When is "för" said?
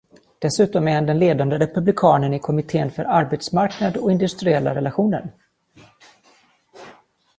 2.91-3.03